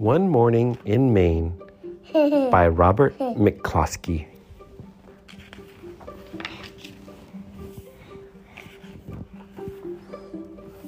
[0.00, 1.60] One Morning in Maine
[2.50, 4.26] by Robert McCloskey.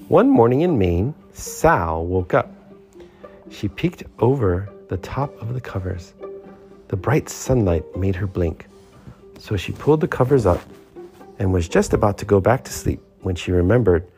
[0.09, 2.55] One morning in Maine, Sal woke up.
[3.51, 6.15] She peeked over the top of the covers.
[6.89, 8.67] The bright sunlight made her blink,
[9.39, 10.63] so she pulled the covers up
[11.39, 14.09] and was just about to go back to sleep when she remembered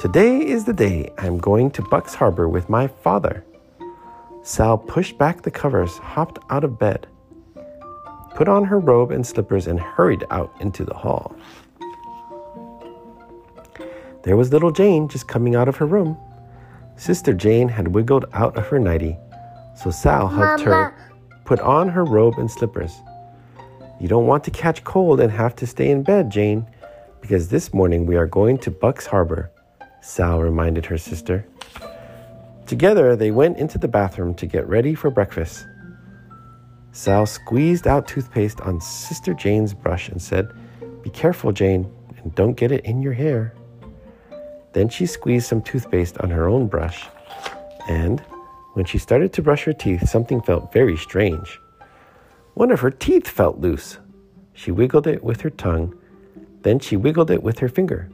[0.00, 3.44] Today is the day I'm going to Bucks Harbor with my father.
[4.48, 7.06] Sal pushed back the covers, hopped out of bed,
[8.34, 11.36] put on her robe and slippers, and hurried out into the hall.
[14.22, 16.16] There was little Jane just coming out of her room.
[16.96, 19.18] Sister Jane had wiggled out of her nightie,
[19.76, 20.94] so Sal helped her
[21.44, 23.02] put on her robe and slippers.
[24.00, 26.66] You don't want to catch cold and have to stay in bed, Jane,
[27.20, 29.50] because this morning we are going to Bucks Harbor,
[30.00, 31.46] Sal reminded her sister.
[32.68, 35.66] Together, they went into the bathroom to get ready for breakfast.
[36.92, 40.52] Sal squeezed out toothpaste on Sister Jane's brush and said,
[41.02, 43.54] Be careful, Jane, and don't get it in your hair.
[44.74, 47.06] Then she squeezed some toothpaste on her own brush,
[47.88, 48.20] and
[48.74, 51.58] when she started to brush her teeth, something felt very strange.
[52.52, 53.96] One of her teeth felt loose.
[54.52, 55.98] She wiggled it with her tongue,
[56.60, 58.10] then she wiggled it with her finger.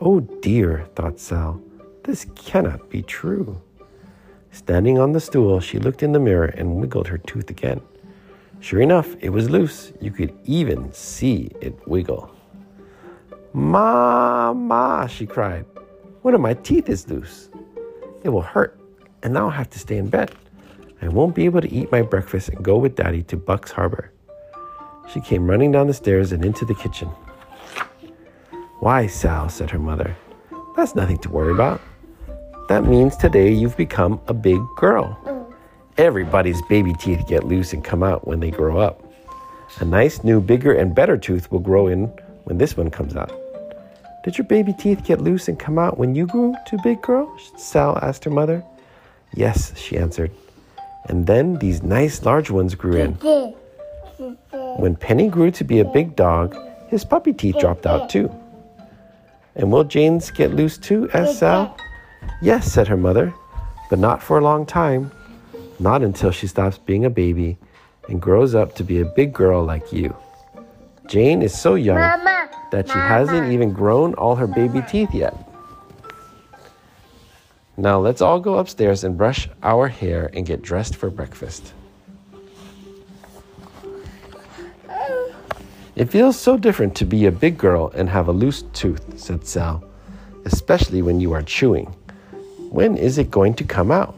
[0.00, 1.62] Oh dear, thought Sal,
[2.02, 3.62] this cannot be true.
[4.56, 7.82] Standing on the stool, she looked in the mirror and wiggled her tooth again.
[8.58, 9.92] Sure enough, it was loose.
[10.00, 12.30] You could even see it wiggle.
[13.52, 15.66] Ma, ma, she cried.
[16.22, 17.50] One of my teeth is loose.
[18.24, 18.80] It will hurt,
[19.22, 20.32] and now I'll have to stay in bed.
[21.02, 24.10] I won't be able to eat my breakfast and go with Daddy to Bucks Harbor.
[25.12, 27.08] She came running down the stairs and into the kitchen.
[28.80, 30.16] Why, Sal, said her mother.
[30.74, 31.82] That's nothing to worry about.
[32.68, 35.16] That means today you've become a big girl.
[35.24, 35.54] Mm.
[35.98, 39.02] Everybody's baby teeth get loose and come out when they grow up.
[39.78, 42.06] A nice new, bigger, and better tooth will grow in
[42.44, 43.32] when this one comes out.
[44.24, 47.32] Did your baby teeth get loose and come out when you grew to big girl?
[47.56, 48.64] Sal asked her mother.
[49.34, 50.32] Yes, she answered.
[51.04, 53.18] And then these nice large ones grew in.
[54.78, 56.54] When Penny grew to be a big dog,
[56.88, 58.30] his puppy teeth dropped out too.
[59.54, 61.08] And will Jane's get loose too?
[61.14, 61.76] asked Sal.
[62.42, 63.32] Yes, said her mother,
[63.90, 65.10] but not for a long time.
[65.78, 67.58] Not until she stops being a baby
[68.08, 70.14] and grows up to be a big girl like you.
[71.06, 73.08] Jane is so young Mama, that she Mama.
[73.08, 75.34] hasn't even grown all her baby teeth yet.
[77.76, 81.74] Now let's all go upstairs and brush our hair and get dressed for breakfast.
[85.94, 89.46] It feels so different to be a big girl and have a loose tooth, said
[89.46, 89.82] Sal,
[90.44, 91.94] especially when you are chewing.
[92.76, 94.14] When is it going to come out?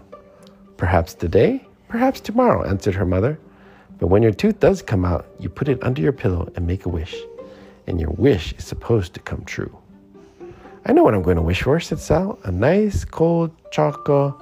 [0.79, 3.39] Perhaps today, perhaps tomorrow, answered her mother.
[4.01, 6.85] But when your tooth does come out, you put it under your pillow and make
[6.85, 7.15] a wish.
[7.87, 9.79] And your wish is supposed to come true.
[10.87, 12.37] I know what I'm going to wish for, said Sal.
[12.43, 14.35] A nice cold chocolate.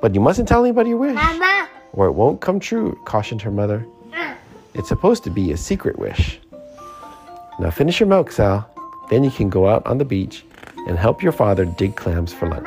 [0.00, 1.14] But you mustn't tell anybody your wish.
[1.14, 1.68] Mama.
[1.92, 3.86] Or it won't come true, cautioned her mother.
[4.74, 6.40] It's supposed to be a secret wish.
[7.60, 8.68] Now finish your milk, Sal.
[9.08, 10.44] Then you can go out on the beach
[10.88, 12.66] and help your father dig clams for lunch.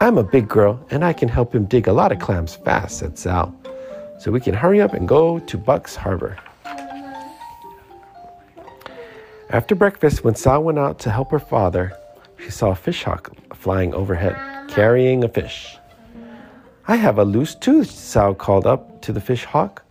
[0.00, 2.98] I'm a big girl and I can help him dig a lot of clams fast,
[2.98, 3.52] said Sal.
[4.20, 6.36] So we can hurry up and go to Bucks Harbor.
[9.50, 11.96] After breakfast, when Sal went out to help her father,
[12.38, 14.36] she saw a fish hawk flying overhead,
[14.68, 15.76] carrying a fish.
[16.86, 19.82] I have a loose tooth, Sal called up to the fish hawk.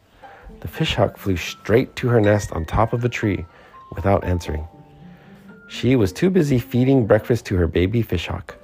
[0.62, 3.46] The fish hawk flew straight to her nest on top of a tree
[3.94, 4.68] without answering.
[5.68, 8.56] She was too busy feeding breakfast to her baby fishhawk.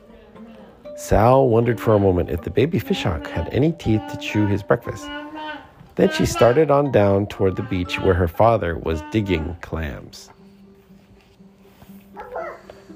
[1.03, 4.63] Sal wondered for a moment if the baby fishhawk had any teeth to chew his
[4.63, 5.05] breakfast.
[5.95, 10.29] Then she started on down toward the beach where her father was digging clams.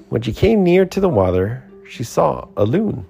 [0.08, 3.04] When she came near to the water, she saw a loon.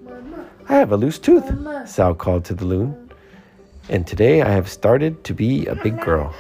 [0.69, 1.47] I have a loose tooth,
[1.87, 3.13] Sal called to the loon.
[3.89, 6.35] And today I have started to be a big girl.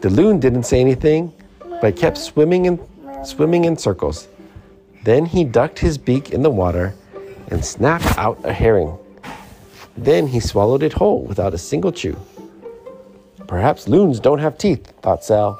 [0.00, 1.32] The loon didn't say anything,
[1.80, 2.78] but kept swimming in,
[3.24, 4.28] swimming in circles.
[5.04, 6.94] Then he ducked his beak in the water
[7.48, 8.96] and snapped out a herring.
[9.96, 12.16] Then he swallowed it whole without a single chew.
[13.46, 15.58] Perhaps loons don't have teeth, thought Sal,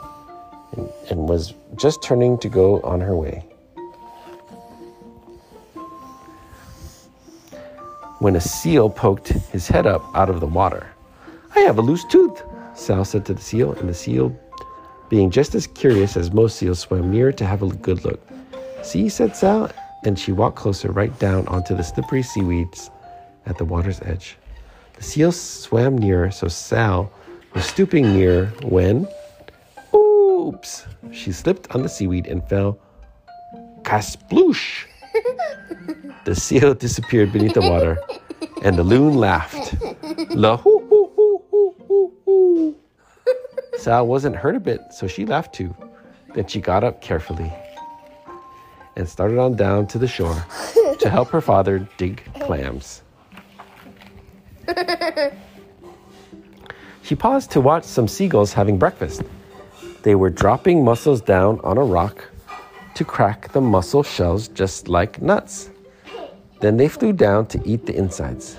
[0.73, 3.45] and, and was just turning to go on her way.
[8.21, 10.87] When a seal poked his head up out of the water.
[11.57, 12.43] I have a loose tooth,
[12.75, 14.35] Sal said to the seal, and the seal,
[15.11, 18.21] being just as curious as most seals, swam near to have a good look.
[18.83, 19.71] See, said Sal,
[20.05, 22.91] and she walked closer right down onto the slippery seaweeds
[23.47, 24.37] at the water's edge.
[24.95, 27.11] The seal swam nearer, so Sal
[27.55, 29.07] was stooping near when,
[29.95, 32.79] oops, she slipped on the seaweed and fell
[33.83, 34.85] kasploosh.
[36.25, 37.99] the seal disappeared beneath the water,
[38.63, 39.75] and the loon laughed.
[40.35, 42.77] La hoo hoo hoo hoo hoo hoo.
[43.79, 45.75] Sal wasn't hurt a bit, so she laughed too.
[46.35, 47.53] Then she got up carefully
[48.97, 50.45] and started on down to the shore
[50.99, 53.03] to help her father dig clams.
[57.03, 59.23] She paused to watch some seagulls having breakfast.
[60.03, 62.25] They were dropping mussels down on a rock
[62.95, 65.71] to crack the mussel shells just like nuts.
[66.61, 68.57] Then they flew down to eat the insides.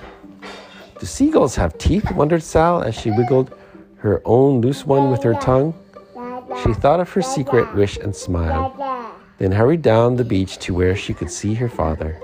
[0.99, 2.11] Do seagulls have teeth?
[2.11, 3.57] wondered Sal as she wiggled
[3.97, 5.73] her own loose one with her tongue.
[6.63, 8.77] She thought of her secret wish and smiled,
[9.43, 12.17] then hurried down the beach to where she could see her father.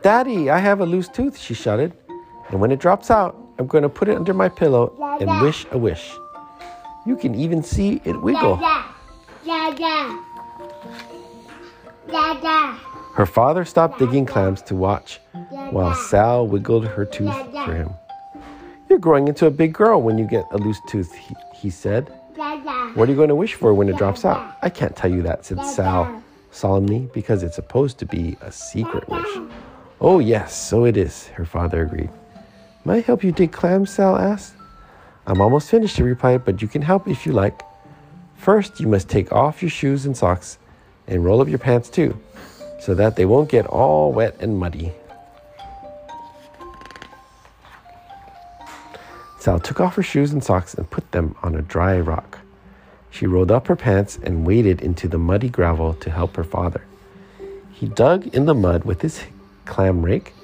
[0.00, 1.92] Daddy, I have a loose tooth, she shouted.
[2.48, 5.66] And when it drops out, I'm going to put it under my pillow and wish
[5.72, 6.10] a wish.
[7.04, 8.56] You can even see it wiggle.
[13.14, 15.20] Her father stopped digging clams to watch
[15.70, 17.90] while Sal wiggled her tooth for him.
[18.88, 22.10] You're growing into a big girl when you get a loose tooth, he, he said.
[22.94, 24.56] What are you going to wish for when it drops out?
[24.62, 29.08] I can't tell you that, said Sal solemnly, because it's supposed to be a secret
[29.08, 29.38] wish.
[30.00, 32.10] Oh, yes, so it is, her father agreed.
[32.84, 33.90] May I help you dig clams?
[33.90, 34.54] Sal asked.
[35.26, 37.62] I'm almost finished, he replied, but you can help if you like.
[38.36, 40.58] First, you must take off your shoes and socks
[41.06, 42.18] and roll up your pants too,
[42.80, 44.92] so that they won't get all wet and muddy.
[49.40, 52.40] Sal took off her shoes and socks and put them on a dry rock.
[53.10, 56.84] She rolled up her pants and waded into the muddy gravel to help her father.
[57.72, 59.24] He dug in the mud with his
[59.64, 60.34] clam rake,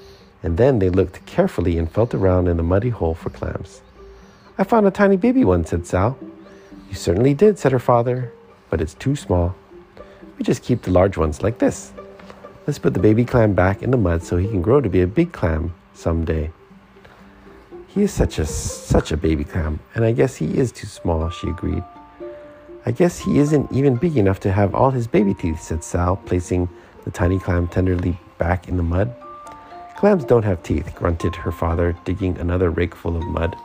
[0.41, 3.81] and then they looked carefully and felt around in the muddy hole for clams.
[4.57, 6.17] I found a tiny baby one, said Sal.
[6.89, 8.33] You certainly did, said her father,
[8.71, 9.55] but it's too small.
[10.39, 11.93] We just keep the large ones like this.
[12.65, 15.01] Let's put the baby clam back in the mud so he can grow to be
[15.01, 16.51] a big clam someday.
[17.87, 21.29] He is such a such a baby clam, and I guess he is too small,
[21.29, 21.83] she agreed.
[22.85, 26.15] I guess he isn't even big enough to have all his baby teeth, said Sal,
[26.15, 26.69] placing
[27.03, 29.13] the tiny clam tenderly back in the mud.
[29.97, 33.55] Clams don't have teeth, grunted her father, digging another rake full of mud.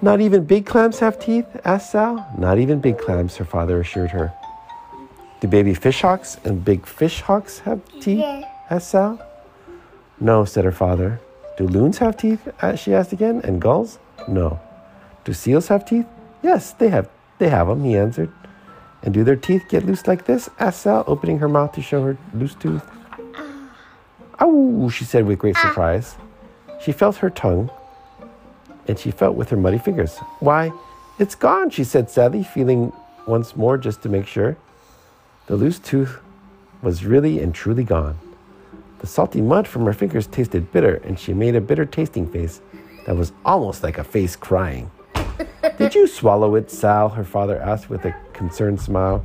[0.00, 1.46] Not even big clams have teeth?
[1.64, 2.26] asked Sal.
[2.38, 4.32] Not even big clams, her father assured her.
[5.40, 8.44] Do baby fishhawks and big fishhawks have teeth?
[8.70, 9.20] Asked Sal.
[10.20, 11.20] No, said her father.
[11.56, 12.48] Do loons have teeth?
[12.60, 13.40] Uh, she asked again.
[13.44, 13.98] And gulls?
[14.28, 14.60] No.
[15.24, 16.06] Do seals have teeth?
[16.42, 17.08] Yes, they have.
[17.38, 18.32] They have them, he answered.
[19.02, 20.48] And do their teeth get loose like this?
[20.58, 22.82] asked Sal, opening her mouth to show her loose tooth.
[24.40, 26.16] Ow, she said with great surprise.
[26.80, 27.70] She felt her tongue,
[28.88, 30.18] and she felt with her muddy fingers.
[30.40, 30.72] Why,
[31.18, 32.92] it's gone, she said sadly, feeling
[33.26, 34.56] once more just to make sure.
[35.46, 36.18] The loose tooth
[36.82, 38.18] was really and truly gone.
[39.04, 42.62] The salty mud from her fingers tasted bitter, and she made a bitter tasting face
[43.04, 44.90] that was almost like a face crying.
[45.76, 47.10] Did you swallow it, Sal?
[47.10, 49.22] her father asked with a concerned smile.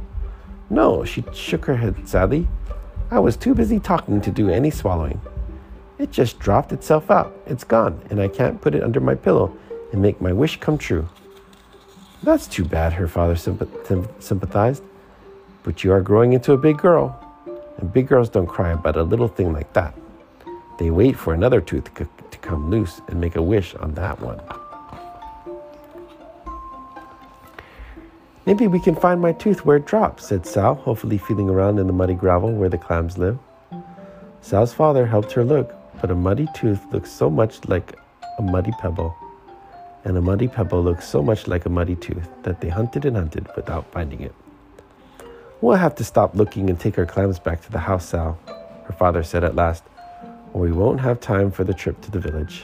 [0.70, 2.46] No, she shook her head sadly.
[3.10, 5.22] I was too busy talking to do any swallowing.
[5.98, 7.34] It just dropped itself out.
[7.46, 9.56] It's gone, and I can't put it under my pillow
[9.94, 11.08] and make my wish come true.
[12.22, 14.84] That's too bad, her father sympathized.
[15.64, 17.29] But you are growing into a big girl.
[17.80, 19.96] And big girls don't cry about a little thing like that.
[20.78, 24.42] They wait for another tooth to come loose and make a wish on that one.
[28.46, 31.88] Maybe we can find my tooth where it dropped, said Sal, hopefully feeling around in
[31.88, 33.38] the muddy gravel where the clams live.
[34.42, 37.96] Sal's father helped her look, but a muddy tooth looks so much like
[38.40, 39.16] a muddy pebble,
[40.04, 43.16] and a muddy pebble looks so much like a muddy tooth that they hunted and
[43.16, 44.34] hunted without finding it.
[45.62, 48.40] We'll have to stop looking and take our clams back to the house, Sal,
[48.86, 49.84] her father said at last,
[50.54, 52.64] or we won't have time for the trip to the village.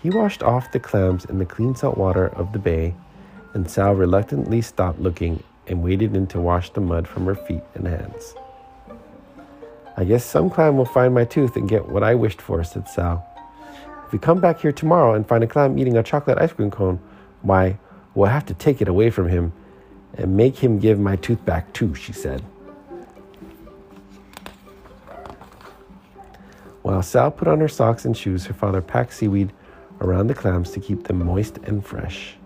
[0.00, 2.94] He washed off the clams in the clean salt water of the bay,
[3.52, 7.64] and Sal reluctantly stopped looking and waded in to wash the mud from her feet
[7.74, 8.34] and hands.
[9.96, 12.88] I guess some clam will find my tooth and get what I wished for, said
[12.88, 13.26] Sal.
[14.06, 16.70] If we come back here tomorrow and find a clam eating a chocolate ice cream
[16.70, 17.00] cone,
[17.42, 17.80] why,
[18.14, 19.52] we'll have to take it away from him
[20.14, 22.42] and make him give my tooth back too, she said.
[26.82, 29.52] While Sal put on her socks and shoes, her father packed seaweed
[30.00, 32.36] around the clams to keep them moist and fresh.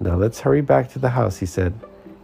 [0.00, 1.78] Now let's hurry back to the house, he said,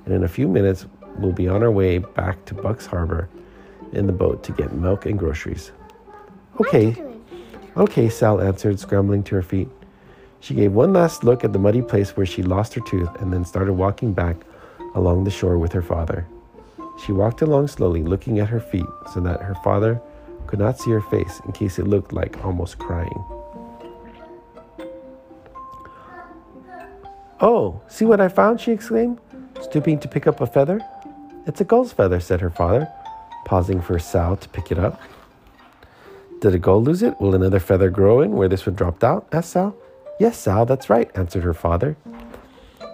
[0.05, 0.87] and in a few minutes
[1.19, 3.28] we'll be on our way back to Bucks Harbor
[3.93, 5.73] in the boat to get milk and groceries.
[6.61, 6.97] Okay,
[7.76, 9.69] okay, Sal answered, scrambling to her feet.
[10.40, 13.33] She gave one last look at the muddy place where she lost her tooth and
[13.33, 14.37] then started walking back
[14.95, 16.26] along the shore with her father.
[17.04, 20.00] She walked along slowly, looking at her feet so that her father
[20.47, 23.25] could not see her face in case it looked like almost crying.
[27.40, 28.61] Oh, see what I found?
[28.61, 29.21] she exclaimed,
[29.61, 30.80] stooping to pick up a feather.
[31.47, 32.88] It's a gull's feather, said her father,
[33.45, 35.00] pausing for Sal to pick it up.
[36.40, 37.21] Did a gull lose it?
[37.21, 39.28] Will another feather grow in where this one dropped out?
[39.33, 39.76] asked Sal.
[40.19, 41.97] Yes, Sal, that's right, answered her father.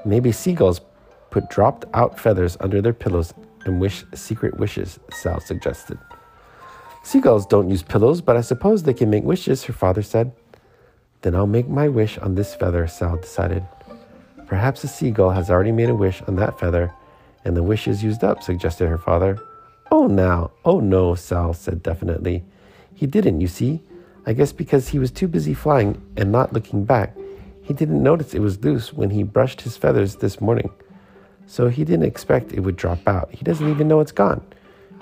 [0.05, 0.81] Maybe seagulls
[1.31, 3.33] put dropped out feathers under their pillows
[3.65, 5.99] and wish secret wishes, Sal suggested.
[7.03, 10.33] Seagulls don't use pillows, but I suppose they can make wishes, her father said.
[11.23, 13.65] Then I'll make my wish on this feather, Sal decided.
[14.47, 16.93] Perhaps a seagull has already made a wish on that feather,
[17.45, 19.39] and the wish is used up, suggested her father.
[19.91, 22.45] Oh, now, oh no, Sal said definitely.
[22.95, 23.83] He didn't, you see.
[24.27, 27.15] I guess because he was too busy flying and not looking back,
[27.63, 30.71] he didn't notice it was loose when he brushed his feathers this morning.
[31.47, 33.31] So he didn't expect it would drop out.
[33.31, 34.43] He doesn't even know it's gone,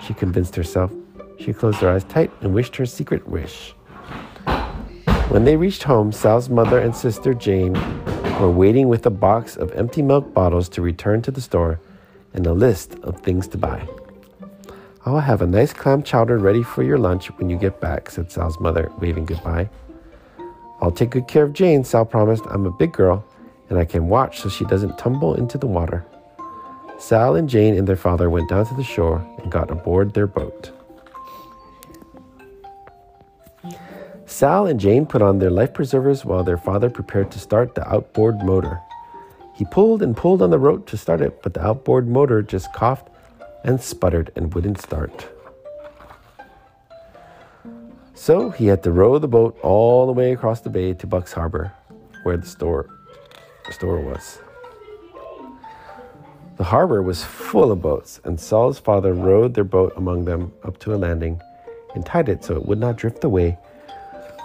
[0.01, 0.91] she convinced herself.
[1.39, 3.73] She closed her eyes tight and wished her secret wish.
[5.29, 7.73] When they reached home, Sal's mother and sister Jane
[8.39, 11.79] were waiting with a box of empty milk bottles to return to the store
[12.33, 13.87] and a list of things to buy.
[15.05, 18.31] I'll have a nice clam chowder ready for your lunch when you get back, said
[18.31, 19.69] Sal's mother, waving goodbye.
[20.81, 22.45] I'll take good care of Jane, Sal promised.
[22.49, 23.25] I'm a big girl,
[23.69, 26.05] and I can watch so she doesn't tumble into the water.
[26.97, 30.27] Sal and Jane and their father went down to the shore and got aboard their
[30.27, 30.71] boat.
[34.25, 37.85] Sal and Jane put on their life preservers while their father prepared to start the
[37.89, 38.79] outboard motor.
[39.53, 42.71] He pulled and pulled on the rope to start it, but the outboard motor just
[42.73, 43.09] coughed
[43.63, 45.27] and sputtered and wouldn't start.
[48.13, 51.33] So he had to row the boat all the way across the bay to Bucks
[51.33, 51.73] Harbor,
[52.23, 52.89] where the store,
[53.71, 54.39] store was.
[56.57, 60.77] The harbor was full of boats, and Saul's father rowed their boat among them up
[60.79, 61.41] to a landing
[61.95, 63.57] and tied it so it would not drift away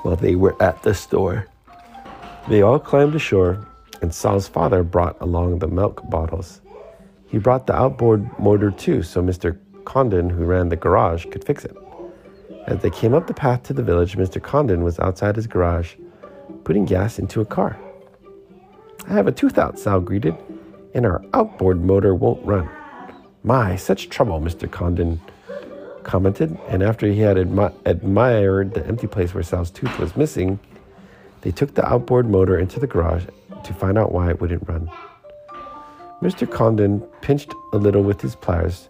[0.03, 1.47] while they were at the store.
[2.49, 3.67] They all climbed ashore,
[4.01, 6.63] and Saul's father brought along the milk bottles.
[7.29, 9.59] He brought the outboard motor too, so Mr.
[9.85, 11.77] Condon, who ran the garage, could fix it.
[12.67, 14.43] As they came up the path to the village, Mr.
[14.43, 15.95] Condon was outside his garage,
[16.65, 17.79] putting gas into a car.
[19.07, 20.37] I have a tooth out, Sal greeted,
[20.95, 22.69] and our outboard motor won't run.
[23.43, 24.71] My, such trouble, Mr.
[24.71, 25.21] Condon
[26.03, 30.59] commented, and after he had admi- admired the empty place where Sal's tooth was missing,
[31.43, 33.25] they took the outboard motor into the garage
[33.65, 34.91] to find out why it wouldn't run.
[36.23, 36.51] Mr.
[36.51, 38.89] Condon pinched a little with his pliers,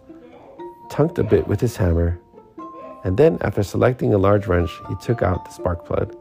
[0.89, 2.19] tunked a bit with his hammer,
[3.03, 6.15] and then, after selecting a large wrench, he took out the spark plug.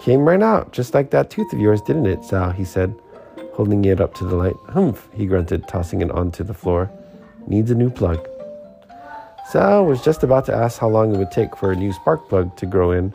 [0.00, 2.52] Came right out, just like that tooth of yours, didn't it, Sal?
[2.52, 2.98] he said,
[3.52, 4.56] holding it up to the light.
[4.70, 6.90] Humph, he grunted, tossing it onto the floor.
[7.46, 8.26] Needs a new plug.
[9.50, 12.28] Sal was just about to ask how long it would take for a new spark
[12.28, 13.10] plug to grow in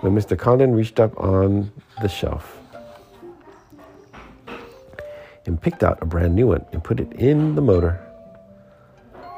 [0.00, 0.36] when Mr.
[0.36, 1.70] Condon reached up on
[2.00, 2.61] the shelf
[5.46, 8.00] and picked out a brand new one and put it in the motor.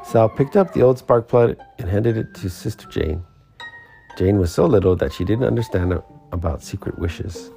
[0.05, 3.25] Sal picked up the old spark plug and handed it to Sister Jane.
[4.19, 7.51] Jane was so little that she didn't understand about secret wishes.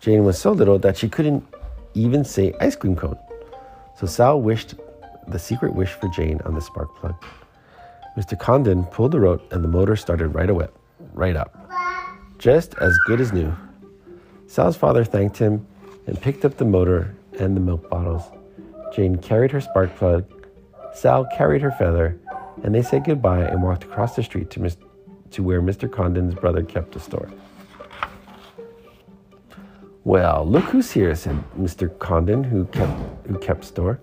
[0.00, 1.44] Jane was so little that she couldn't
[1.94, 3.18] even say ice cream cone.
[3.98, 4.74] So Sal wished
[5.28, 7.14] the secret wish for Jane on the spark plug.
[8.16, 8.38] Mr.
[8.38, 10.68] Condon pulled the rope and the motor started right away,
[11.14, 11.70] right up,
[12.38, 13.54] just as good as new.
[14.46, 15.66] Sal's father thanked him
[16.06, 18.22] and picked up the motor and the milk bottles.
[18.94, 20.24] Jane carried her spark plug,
[20.94, 22.18] Sal carried her feather,
[22.62, 24.76] and they said goodbye and walked across the street to, Mis-
[25.30, 25.90] to where Mr.
[25.90, 27.30] Condon's brother kept a store.
[30.04, 31.96] Well, look who's here, said Mr.
[31.98, 32.92] Condon, who kept,
[33.26, 34.00] who kept store.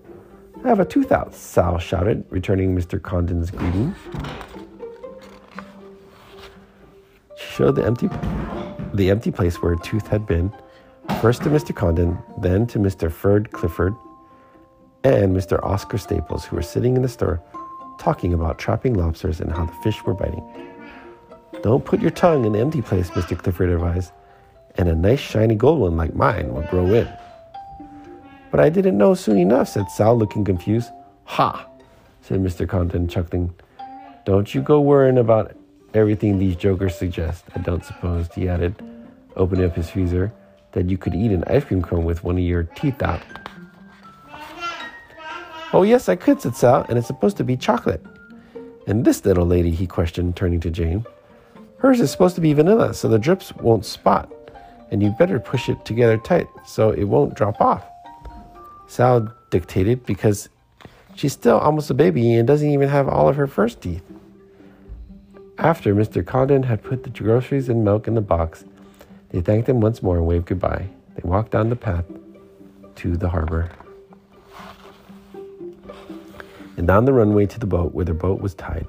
[0.64, 3.00] I have a tooth out, Sal shouted, returning Mr.
[3.00, 3.94] Condon's greeting.
[7.36, 8.08] She showed the empty,
[8.94, 10.52] the empty place where a tooth had been
[11.20, 11.76] First to Mr.
[11.76, 13.12] Condon, then to Mr.
[13.12, 13.94] Ferd Clifford
[15.04, 15.62] and Mr.
[15.62, 17.42] Oscar Staples, who were sitting in the store
[17.98, 20.42] talking about trapping lobsters and how the fish were biting.
[21.62, 23.36] Don't put your tongue in the empty place, Mr.
[23.36, 24.12] Clifford advised,
[24.76, 27.06] and a nice shiny gold one like mine will grow in.
[28.50, 30.88] But I didn't know soon enough, said Sal, looking confused.
[31.24, 31.68] Ha,
[32.22, 32.66] said Mr.
[32.66, 33.52] Condon, chuckling.
[34.24, 35.54] Don't you go worrying about
[35.92, 37.44] everything these jokers suggest.
[37.54, 38.74] I don't suppose, he added,
[39.36, 40.32] opening up his freezer
[40.72, 43.22] that you could eat an ice cream cone with one of your teeth out.
[45.72, 48.04] Oh, yes, I could, said Sal, and it's supposed to be chocolate.
[48.86, 51.04] And this little lady, he questioned, turning to Jane.
[51.78, 54.30] Hers is supposed to be vanilla, so the drips won't spot,
[54.90, 57.84] and you'd better push it together tight so it won't drop off.
[58.88, 60.48] Sal dictated because
[61.14, 64.02] she's still almost a baby and doesn't even have all of her first teeth.
[65.58, 66.26] After Mr.
[66.26, 68.64] Condon had put the groceries and milk in the box,
[69.30, 70.88] they thanked him once more and waved goodbye.
[71.14, 72.04] They walked down the path
[72.96, 73.70] to the harbor
[76.76, 78.86] and down the runway to the boat where their boat was tied.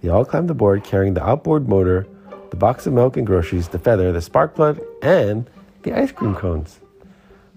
[0.00, 2.06] They all climbed aboard carrying the outboard motor,
[2.50, 5.50] the box of milk and groceries, the feather, the spark plug, and
[5.82, 6.78] the ice cream cones.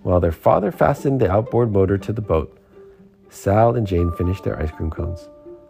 [0.01, 2.57] While their father fastened the outboard motor to the boat,
[3.29, 5.29] Sal and Jane finished their ice cream cones.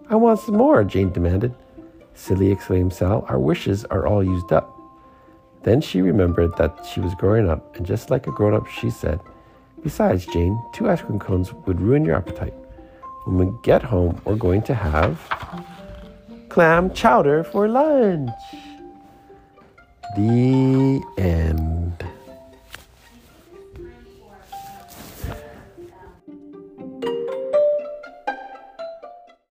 [0.09, 1.53] I want some more, Jane demanded.
[2.13, 4.78] Silly, exclaimed Sal, our wishes are all used up.
[5.63, 8.89] Then she remembered that she was growing up, and just like a grown up, she
[8.89, 9.19] said,
[9.83, 12.53] Besides, Jane, two ice cream cones would ruin your appetite.
[13.25, 15.19] When we get home, we're going to have
[16.49, 18.31] clam chowder for lunch.
[20.15, 22.03] The end.